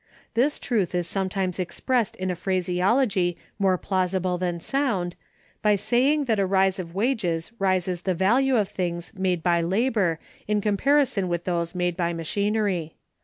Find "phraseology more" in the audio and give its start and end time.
2.35-3.77